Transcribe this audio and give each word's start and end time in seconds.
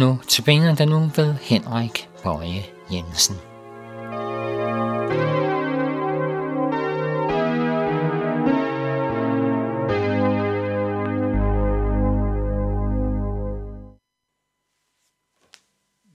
Nu 0.00 0.20
tilbage 0.28 0.76
der 0.76 0.84
nu 0.84 1.10
ved 1.16 1.34
Henrik 1.34 2.08
Bøje 2.22 2.64
Jensen. 2.92 3.36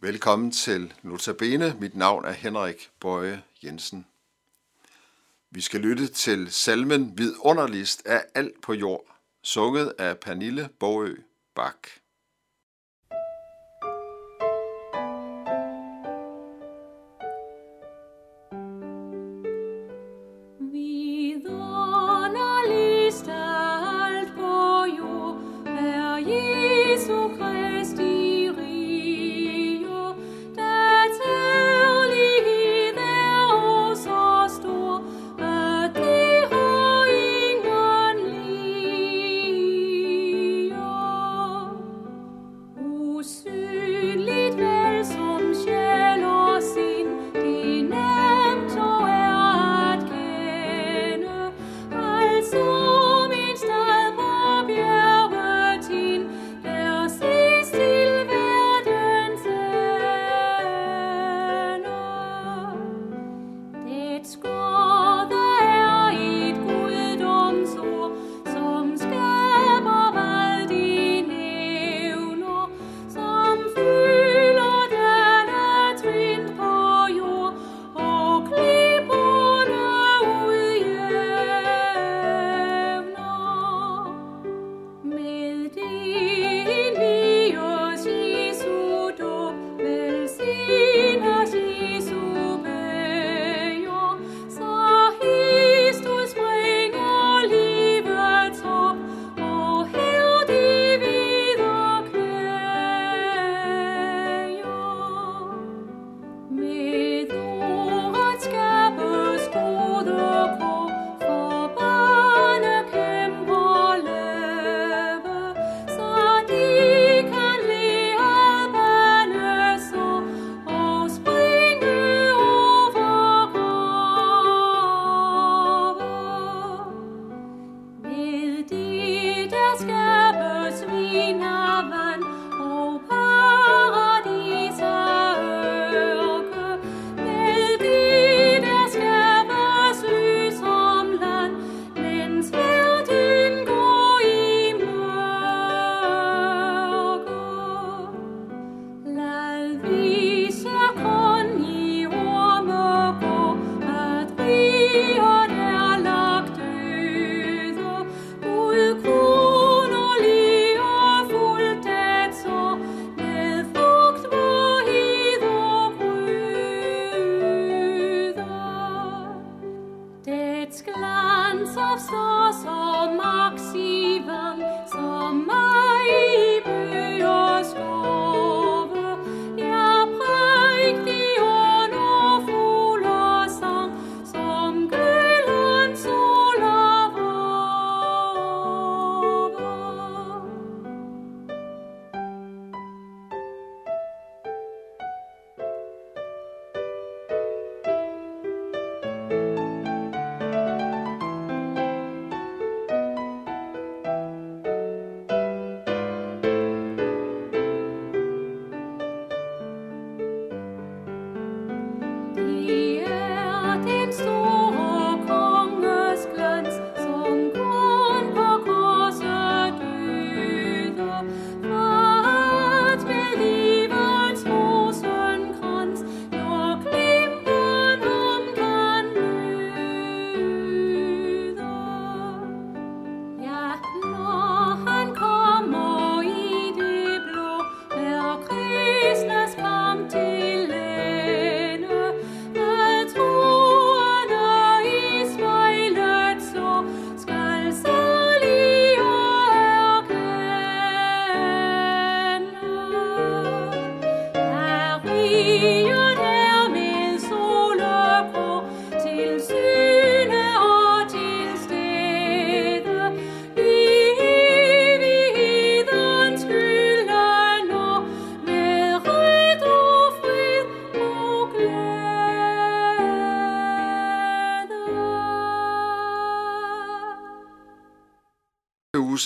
Velkommen 0.02 0.52
til 0.52 0.94
Notabene. 1.04 1.76
Mit 1.80 1.95
navn 1.95 2.26
er 2.26 2.31
Henrik 2.31 2.90
Bøje 2.99 3.41
Jensen. 3.63 4.05
Vi 5.52 5.62
skal 5.62 5.81
lytte 5.81 6.08
til 6.08 6.52
salmen 6.52 7.17
Vidunderligst 7.17 8.05
af 8.05 8.23
alt 8.36 8.62
på 8.62 8.73
jord, 8.73 9.05
sunget 9.44 9.94
af 9.98 10.17
Pernille 10.17 10.70
Bogø 10.80 11.16
Bak. 11.55 11.88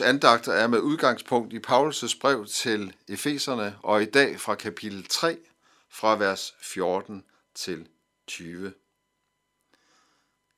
Andagter 0.10 0.54
er 0.54 0.68
med 0.68 0.80
udgangspunkt 0.80 1.54
i 1.54 1.60
Paulus' 1.68 2.20
brev 2.22 2.46
til 2.46 2.94
Efeserne, 3.08 3.76
og 3.84 4.02
i 4.02 4.06
dag 4.06 4.40
fra 4.40 4.56
kapitel 4.56 5.08
3, 5.08 5.38
fra 5.90 6.16
vers 6.16 6.56
14 6.62 7.24
til 7.56 7.88
20. 8.28 8.74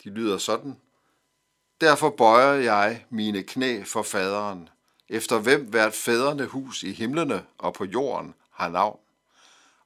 De 0.03 0.09
lyder 0.09 0.37
sådan. 0.37 0.77
Derfor 1.81 2.09
bøjer 2.09 2.53
jeg 2.53 3.05
mine 3.09 3.43
knæ 3.43 3.83
for 3.83 4.03
faderen, 4.03 4.69
efter 5.09 5.39
hvem 5.39 5.65
hvert 5.65 5.93
fædrene 5.93 6.45
hus 6.45 6.83
i 6.83 6.91
himlene 6.91 7.45
og 7.57 7.73
på 7.73 7.85
jorden 7.85 8.33
har 8.51 8.69
navn. 8.69 8.99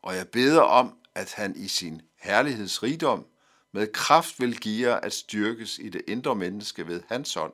Og 0.01 0.15
jeg 0.15 0.27
beder 0.27 0.61
om, 0.61 0.97
at 1.15 1.33
han 1.33 1.55
i 1.55 1.67
sin 1.67 2.01
herlighedsrigdom 2.15 3.25
med 3.71 3.87
kraft 3.93 4.39
vil 4.39 4.59
give 4.59 4.89
jer 4.89 4.95
at 4.95 5.13
styrkes 5.13 5.79
i 5.79 5.89
det 5.89 6.01
indre 6.07 6.35
menneske 6.35 6.87
ved 6.87 7.01
hans 7.07 7.37
ånd, 7.37 7.53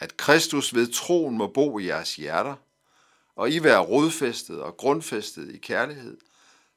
at 0.00 0.16
Kristus 0.16 0.74
ved 0.74 0.92
troen 0.92 1.38
må 1.38 1.46
bo 1.46 1.78
i 1.78 1.86
jeres 1.86 2.16
hjerter, 2.16 2.56
og 3.36 3.50
I 3.50 3.62
være 3.62 3.78
rodfæstet 3.78 4.62
og 4.62 4.76
grundfæstet 4.76 5.54
i 5.54 5.58
kærlighed, 5.58 6.18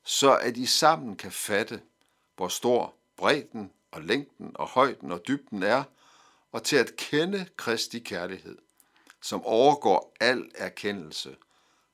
så 0.03 0.37
at 0.37 0.57
I 0.57 0.65
sammen 0.65 1.15
kan 1.15 1.31
fatte, 1.31 1.81
hvor 2.35 2.47
stor 2.47 2.93
bredden 3.17 3.71
og 3.91 4.01
længden 4.01 4.51
og 4.55 4.67
højden 4.67 5.11
og 5.11 5.27
dybden 5.27 5.63
er, 5.63 5.83
og 6.51 6.63
til 6.63 6.75
at 6.75 6.95
kende 6.95 7.45
Kristi 7.57 7.99
kærlighed, 7.99 8.57
som 9.21 9.43
overgår 9.45 10.15
al 10.19 10.51
erkendelse, 10.55 11.35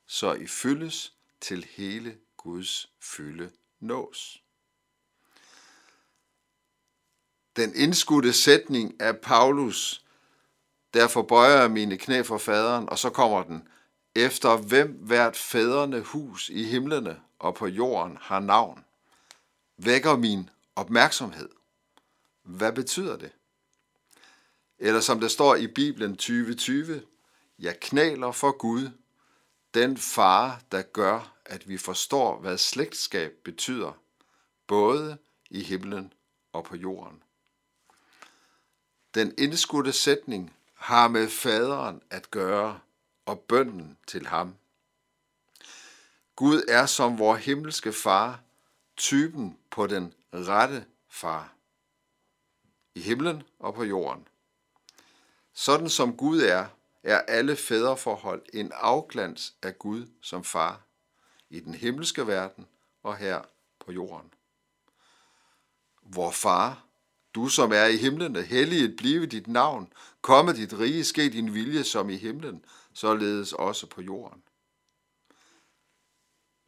så 0.06 0.34
I 0.34 0.48
fyldes 0.48 1.14
til 1.42 1.68
hele 1.76 2.18
Guds 2.38 2.90
fylde 3.00 3.52
nås. 3.80 4.44
Den 7.56 7.76
indskudte 7.76 8.34
sætning 8.34 9.02
af 9.02 9.18
Paulus 9.18 10.07
Derfor 10.94 11.22
bøjer 11.22 11.62
jeg 11.62 11.72
mine 11.72 11.98
knæ 11.98 12.22
for 12.22 12.38
faderen, 12.38 12.90
og 12.90 13.00
så 13.00 13.10
kommer 13.10 13.44
den. 13.44 13.68
Efter 14.16 14.58
hvem 14.58 14.92
hvert 14.92 15.36
fædrene 15.36 16.02
hus 16.02 16.50
i 16.50 16.64
himlene 16.64 17.22
og 17.40 17.56
på 17.56 17.68
jorden 17.68 18.18
har 18.22 18.40
navn, 18.40 18.86
vækker 19.78 20.18
min 20.18 20.50
opmærksomhed. 20.76 21.50
Hvad 22.44 22.74
betyder 22.74 23.18
det? 23.18 23.32
Eller 24.80 25.00
som 25.00 25.20
det 25.20 25.32
står 25.32 25.56
i 25.56 25.68
Bibelen 25.68 26.12
2020, 26.12 27.02
jeg 27.60 27.80
knæler 27.80 28.32
for 28.32 28.52
Gud, 28.52 28.90
den 29.74 29.98
far, 29.98 30.62
der 30.72 30.82
gør, 30.82 31.34
at 31.46 31.70
vi 31.70 31.78
forstår, 31.78 32.40
hvad 32.40 32.58
slægtskab 32.58 33.34
betyder, 33.44 33.92
både 34.68 35.18
i 35.50 35.64
himlen 35.64 36.14
og 36.54 36.64
på 36.64 36.76
jorden. 36.76 37.24
Den 39.14 39.34
indskudte 39.38 39.92
sætning 39.92 40.54
har 40.78 41.08
med 41.08 41.30
faderen 41.30 42.02
at 42.10 42.32
gøre 42.32 42.80
og 43.26 43.40
bønden 43.40 43.98
til 44.08 44.28
ham. 44.28 44.56
Gud 46.36 46.64
er 46.68 46.86
som 46.86 47.20
vor 47.20 47.36
himmelske 47.36 47.94
far, 47.94 48.40
typen 48.98 49.58
på 49.70 49.88
den 49.88 50.14
rette 50.34 50.86
far. 51.10 51.54
I 52.96 53.02
himlen 53.02 53.44
og 53.60 53.74
på 53.74 53.84
jorden. 53.84 54.28
Sådan 55.54 55.90
som 55.90 56.18
Gud 56.18 56.42
er, 56.42 56.66
er 57.04 57.22
alle 57.22 57.56
fædreforhold 57.56 58.46
en 58.54 58.72
afglans 58.76 59.56
af 59.62 59.80
Gud 59.80 60.08
som 60.22 60.44
far 60.44 60.82
i 61.50 61.60
den 61.60 61.74
himmelske 61.74 62.28
verden 62.28 62.68
og 63.04 63.18
her 63.18 63.42
på 63.80 63.92
jorden. 63.92 64.34
Vor 66.02 66.32
far 66.32 66.87
du 67.38 67.50
som 67.50 67.72
er 67.72 67.86
i 67.86 67.98
himlene, 67.98 68.42
helliget 68.42 68.96
blive 68.96 69.26
dit 69.26 69.48
navn, 69.48 69.94
komme 70.22 70.54
dit 70.54 70.74
rige, 70.80 71.04
ske 71.04 71.30
din 71.30 71.54
vilje 71.54 71.84
som 71.84 72.10
i 72.10 72.18
himlen, 72.18 72.66
således 72.94 73.54
også 73.54 73.88
på 73.88 74.02
jorden. 74.02 74.44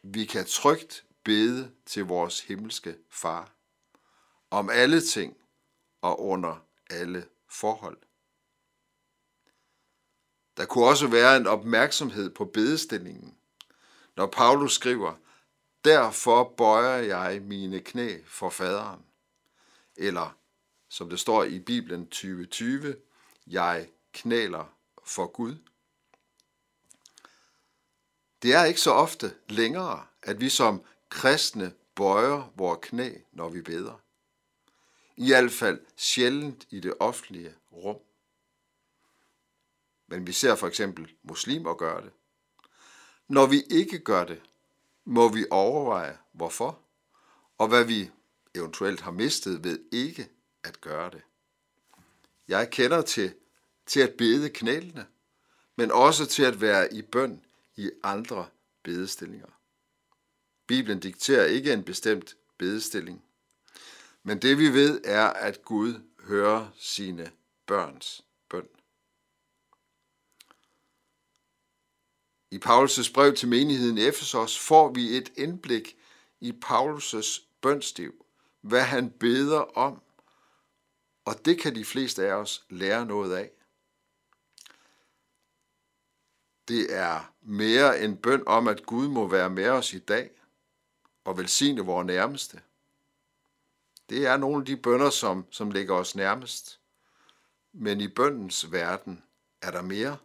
Vi 0.03 0.25
kan 0.25 0.45
trygt 0.45 1.05
bede 1.23 1.71
til 1.85 2.05
vores 2.05 2.41
himmelske 2.41 2.95
far 3.09 3.55
om 4.49 4.69
alle 4.69 5.01
ting 5.01 5.37
og 6.01 6.21
under 6.21 6.65
alle 6.89 7.27
forhold. 7.47 7.97
Der 10.57 10.65
kunne 10.65 10.85
også 10.85 11.07
være 11.07 11.37
en 11.37 11.47
opmærksomhed 11.47 12.29
på 12.29 12.45
bedestillingen, 12.45 13.37
når 14.15 14.27
Paulus 14.27 14.73
skriver, 14.73 15.13
Derfor 15.85 16.53
bøjer 16.57 16.97
jeg 16.97 17.41
mine 17.41 17.79
knæ 17.79 18.17
for 18.25 18.49
faderen, 18.49 19.05
eller 19.95 20.38
som 20.89 21.09
det 21.09 21.19
står 21.19 21.43
i 21.43 21.59
Bibelen 21.59 22.05
2020, 22.05 22.95
jeg 23.47 23.89
knæler 24.13 24.73
for 25.03 25.27
Gud. 25.27 25.55
Det 28.41 28.53
er 28.53 28.63
ikke 28.63 28.81
så 28.81 28.91
ofte 28.91 29.35
længere, 29.49 30.05
at 30.21 30.39
vi 30.39 30.49
som 30.49 30.83
kristne 31.09 31.73
bøjer 31.95 32.53
vores 32.55 32.79
knæ, 32.81 33.13
når 33.31 33.49
vi 33.49 33.61
beder. 33.61 34.01
I 35.15 35.27
hvert 35.27 35.51
fald 35.51 35.79
sjældent 35.95 36.67
i 36.69 36.79
det 36.79 36.93
offentlige 36.99 37.55
rum. 37.71 37.97
Men 40.07 40.27
vi 40.27 40.31
ser 40.31 40.55
for 40.55 40.67
eksempel 40.67 41.15
muslimer 41.23 41.73
gøre 41.73 42.01
det. 42.01 42.11
Når 43.27 43.45
vi 43.45 43.61
ikke 43.69 43.99
gør 43.99 44.23
det, 44.23 44.41
må 45.05 45.29
vi 45.29 45.45
overveje 45.51 46.17
hvorfor, 46.31 46.79
og 47.57 47.67
hvad 47.67 47.83
vi 47.83 48.11
eventuelt 48.55 49.01
har 49.01 49.11
mistet 49.11 49.63
ved 49.63 49.79
ikke 49.91 50.29
at 50.69 50.81
gøre 50.81 51.09
det. 51.09 51.21
Jeg 52.47 52.69
kender 52.69 53.01
til, 53.01 53.33
til 53.85 53.99
at 53.99 54.13
bede 54.13 54.49
knælene, 54.49 55.07
men 55.75 55.91
også 55.91 56.25
til 56.25 56.43
at 56.43 56.61
være 56.61 56.93
i 56.93 57.01
bøn 57.01 57.45
i 57.75 57.91
andre 58.03 58.47
bedestillinger. 58.83 59.47
Bibelen 60.67 60.99
dikterer 60.99 61.45
ikke 61.45 61.73
en 61.73 61.83
bestemt 61.83 62.37
bedestilling, 62.57 63.23
men 64.23 64.41
det 64.41 64.57
vi 64.57 64.73
ved 64.73 65.01
er, 65.05 65.27
at 65.27 65.65
Gud 65.65 66.01
hører 66.19 66.67
sine 66.77 67.31
børns 67.65 68.25
bøn. 68.49 68.67
I 72.51 72.57
Paulus' 72.65 73.13
brev 73.13 73.35
til 73.35 73.47
menigheden 73.47 73.97
i 73.97 74.07
Efesos 74.07 74.59
får 74.59 74.93
vi 74.93 75.17
et 75.17 75.31
indblik 75.37 75.97
i 76.39 76.53
Paulus' 76.65 77.43
bønstiv, 77.61 78.25
hvad 78.61 78.83
han 78.83 79.11
beder 79.11 79.77
om 79.77 80.01
og 81.25 81.45
det 81.45 81.59
kan 81.61 81.75
de 81.75 81.85
fleste 81.85 82.27
af 82.27 82.33
os 82.33 82.65
lære 82.69 83.05
noget 83.05 83.35
af. 83.35 83.51
Det 86.67 86.95
er 86.95 87.33
mere 87.41 88.01
en 88.01 88.17
bøn 88.17 88.43
om, 88.47 88.67
at 88.67 88.85
Gud 88.85 89.07
må 89.07 89.27
være 89.27 89.49
med 89.49 89.69
os 89.69 89.93
i 89.93 89.99
dag 89.99 90.31
og 91.23 91.37
velsigne 91.37 91.81
vores 91.81 92.07
nærmeste. 92.07 92.61
Det 94.09 94.25
er 94.25 94.37
nogle 94.37 94.57
af 94.57 94.65
de 94.65 94.77
bønder, 94.77 95.09
som, 95.09 95.45
som 95.51 95.71
ligger 95.71 95.95
os 95.95 96.15
nærmest. 96.15 96.79
Men 97.73 98.01
i 98.01 98.07
bøndens 98.07 98.71
verden 98.71 99.23
er 99.61 99.71
der 99.71 99.81
mere. 99.81 100.17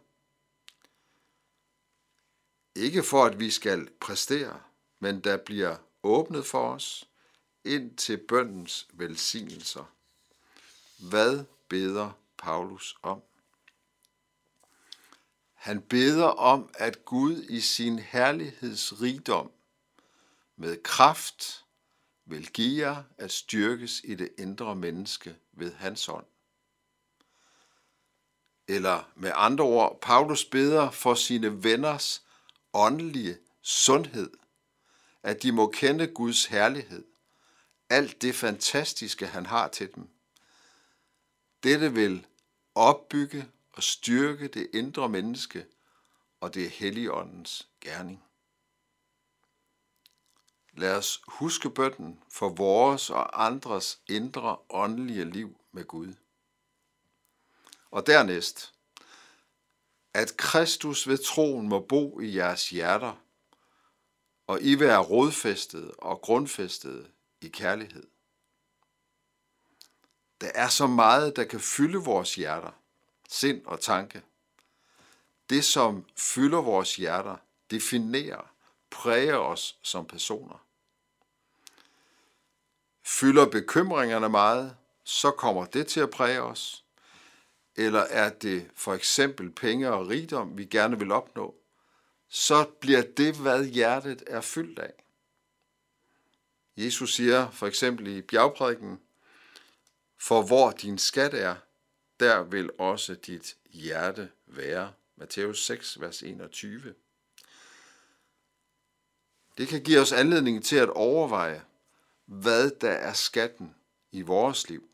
Ikke 2.75 3.03
for, 3.03 3.25
at 3.25 3.39
vi 3.39 3.51
skal 3.51 3.89
præstere, 3.99 4.61
men 4.99 5.19
der 5.19 5.37
bliver 5.37 5.77
åbnet 6.03 6.45
for 6.45 6.73
os 6.73 7.09
ind 7.63 7.97
til 7.97 8.17
bøndens 8.17 8.87
velsignelser. 8.93 9.91
Hvad 10.97 11.45
beder 11.67 12.11
Paulus 12.37 12.97
om? 13.01 13.21
Han 15.53 15.81
beder 15.81 16.25
om, 16.25 16.69
at 16.73 17.05
Gud 17.05 17.43
i 17.43 17.61
sin 17.61 17.99
herlighedsrigdom 17.99 19.51
med 20.55 20.83
kraft 20.83 21.65
vil 22.25 22.51
give 22.51 22.87
jer 22.87 23.03
at 23.17 23.31
styrkes 23.31 24.01
i 24.03 24.15
det 24.15 24.29
indre 24.37 24.75
menneske 24.75 25.35
ved 25.51 25.73
hans 25.73 26.09
ånd. 26.09 26.25
Eller 28.67 29.09
med 29.15 29.31
andre 29.35 29.63
ord, 29.63 29.99
Paulus 30.01 30.45
beder 30.45 30.91
for 30.91 31.13
sine 31.13 31.63
venners 31.63 32.23
åndelige 32.73 33.37
sundhed, 33.61 34.29
at 35.23 35.43
de 35.43 35.51
må 35.51 35.67
kende 35.71 36.07
Guds 36.07 36.45
herlighed, 36.45 37.05
alt 37.89 38.21
det 38.21 38.35
fantastiske, 38.35 39.27
han 39.27 39.45
har 39.45 39.67
til 39.67 39.95
dem, 39.95 40.09
dette 41.65 41.93
vil 41.93 42.25
opbygge 42.75 43.51
og 43.71 43.83
styrke 43.83 44.47
det 44.47 44.69
indre 44.73 45.09
menneske, 45.09 45.65
og 46.39 46.53
det 46.53 46.65
er 46.65 46.69
Helligåndens 46.69 47.67
gerning. 47.81 48.23
Lad 50.73 50.97
os 50.97 51.21
huske 51.27 51.69
bønden 51.69 52.19
for 52.31 52.49
vores 52.49 53.09
og 53.09 53.45
andres 53.45 53.99
indre 54.09 54.57
åndelige 54.69 55.25
liv 55.25 55.57
med 55.71 55.85
Gud. 55.85 56.13
Og 57.91 58.07
dernæst, 58.07 58.73
at 60.13 60.37
Kristus 60.37 61.07
ved 61.07 61.17
troen 61.17 61.69
må 61.69 61.79
bo 61.79 62.19
i 62.19 62.35
jeres 62.35 62.69
hjerter, 62.69 63.13
og 64.47 64.61
I 64.61 64.79
være 64.79 65.03
rodfæstet 65.03 65.91
og 65.97 66.21
grundfæstet 66.21 67.11
i 67.41 67.47
kærlighed. 67.47 68.07
Der 70.45 70.51
er 70.55 70.67
så 70.67 70.87
meget, 70.87 71.35
der 71.35 71.43
kan 71.43 71.59
fylde 71.59 71.97
vores 71.97 72.35
hjerter, 72.35 72.71
sind 73.29 73.65
og 73.65 73.81
tanke. 73.81 74.21
Det, 75.49 75.65
som 75.65 76.05
fylder 76.17 76.61
vores 76.61 76.95
hjerter, 76.95 77.35
definerer, 77.71 78.51
præger 78.89 79.35
os 79.35 79.79
som 79.81 80.05
personer. 80.05 80.65
Fylder 83.03 83.45
bekymringerne 83.45 84.29
meget, 84.29 84.77
så 85.03 85.31
kommer 85.31 85.65
det 85.65 85.87
til 85.87 85.99
at 85.99 86.09
præge 86.09 86.41
os. 86.41 86.85
Eller 87.75 88.01
er 88.01 88.29
det 88.29 88.71
for 88.75 88.93
eksempel 88.93 89.51
penge 89.51 89.91
og 89.91 90.07
rigdom, 90.07 90.57
vi 90.57 90.65
gerne 90.65 90.99
vil 90.99 91.11
opnå, 91.11 91.55
så 92.29 92.65
bliver 92.79 93.03
det, 93.17 93.35
hvad 93.35 93.65
hjertet 93.65 94.23
er 94.27 94.41
fyldt 94.41 94.79
af. 94.79 94.93
Jesus 96.77 97.15
siger 97.15 97.51
for 97.51 97.67
eksempel 97.67 98.07
i 98.07 98.21
bjergprædiken, 98.21 98.99
for 100.17 100.41
hvor 100.41 100.71
din 100.71 100.97
skat 100.97 101.33
er, 101.33 101.55
der 102.19 102.43
vil 102.43 102.71
også 102.79 103.15
dit 103.15 103.57
hjerte 103.69 104.31
være. 104.45 104.93
Matthæus 105.15 105.65
6, 105.65 106.01
vers 106.01 106.23
21. 106.23 106.95
Det 109.57 109.67
kan 109.67 109.83
give 109.83 109.99
os 109.99 110.11
anledning 110.11 110.65
til 110.65 110.75
at 110.75 110.89
overveje, 110.89 111.65
hvad 112.25 112.71
der 112.71 112.91
er 112.91 113.13
skatten 113.13 113.75
i 114.11 114.21
vores 114.21 114.69
liv. 114.69 114.89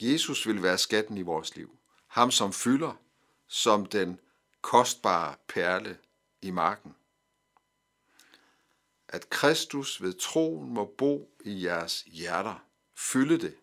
Jesus 0.00 0.46
vil 0.46 0.62
være 0.62 0.78
skatten 0.78 1.16
i 1.16 1.22
vores 1.22 1.56
liv. 1.56 1.78
Ham, 2.06 2.30
som 2.30 2.52
fylder 2.52 3.02
som 3.52 3.86
den 3.86 4.20
kostbare 4.60 5.34
perle 5.48 5.98
i 6.42 6.50
marken. 6.50 6.94
At 9.08 9.30
Kristus 9.30 10.02
ved 10.02 10.12
troen 10.12 10.70
må 10.70 10.94
bo 10.98 11.36
i 11.44 11.64
jeres 11.64 12.02
hjerter. 12.02 12.64
Fylde 13.02 13.38
det. 13.38 13.56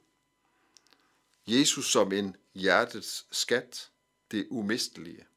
Jesus 1.47 1.91
som 1.91 2.11
en 2.11 2.35
hjertets 2.53 3.27
skat, 3.31 3.91
det 4.31 4.47
umistelige. 4.49 5.27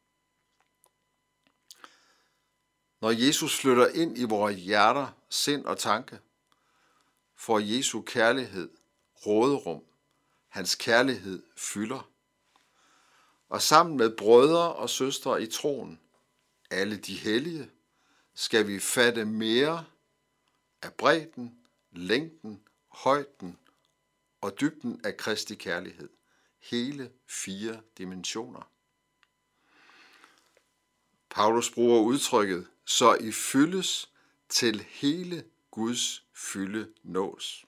Når 3.01 3.11
Jesus 3.11 3.57
flytter 3.61 3.89
ind 3.89 4.19
i 4.19 4.25
vores 4.25 4.57
hjerter, 4.57 5.09
sind 5.29 5.65
og 5.65 5.79
tanke, 5.79 6.21
får 7.35 7.59
Jesu 7.59 8.03
kærlighed 8.03 8.71
råderum. 9.27 9.85
Hans 10.49 10.75
kærlighed 10.75 11.43
fylder. 11.57 12.11
Og 13.49 13.63
sammen 13.63 13.97
med 13.97 14.17
brødre 14.17 14.75
og 14.75 14.91
søstre 14.91 15.43
i 15.43 15.47
troen, 15.47 16.01
alle 16.71 16.97
de 16.97 17.15
hellige, 17.15 17.71
skal 18.35 18.67
vi 18.67 18.81
fatte 18.81 19.25
mere 19.25 19.85
af 20.83 20.95
bredden, 20.95 21.59
længden, 21.93 22.63
højden 22.89 23.59
og 24.43 24.61
dybden 24.61 25.01
af 25.05 25.17
Kristi 25.17 25.55
kærlighed. 25.55 26.09
Hele 26.59 27.13
fire 27.27 27.83
dimensioner. 27.99 28.71
Paulus 31.31 31.71
bruger 31.71 32.01
udtrykket, 32.01 32.69
så 32.85 33.15
I 33.15 33.33
fyldes 33.33 34.13
til 34.49 34.81
hele 34.81 35.45
Guds 35.71 36.27
fylde 36.35 36.93
nås. 37.03 37.67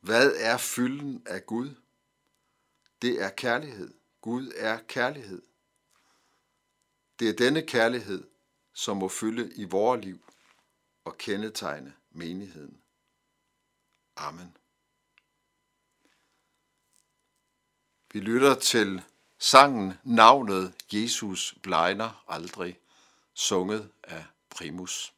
Hvad 0.00 0.32
er 0.36 0.56
fylden 0.56 1.22
af 1.26 1.46
Gud? 1.46 1.74
Det 3.02 3.22
er 3.22 3.30
kærlighed. 3.30 3.94
Gud 4.20 4.52
er 4.56 4.78
kærlighed. 4.88 5.42
Det 7.18 7.28
er 7.28 7.32
denne 7.32 7.62
kærlighed, 7.62 8.24
som 8.72 8.96
må 8.96 9.08
fylde 9.08 9.54
i 9.54 9.64
vores 9.64 10.04
liv 10.04 10.32
og 11.04 11.18
kendetegne 11.18 11.94
menigheden. 12.10 12.82
Amen. 14.16 14.56
Vi 18.12 18.20
lytter 18.20 18.54
til 18.54 19.02
sangen 19.38 19.94
Navnet 20.04 20.74
Jesus 20.92 21.54
blegner 21.62 22.24
aldrig, 22.28 22.78
sunget 23.34 23.90
af 24.04 24.24
Primus. 24.50 25.15